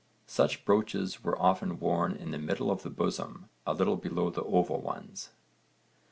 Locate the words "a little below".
3.67-4.31